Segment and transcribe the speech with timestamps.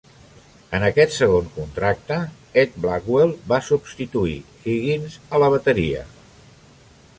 [0.77, 2.17] En aquest segon contracte
[2.63, 4.35] Ed Blackwell va substituir
[4.75, 6.05] Higgins a la bateria.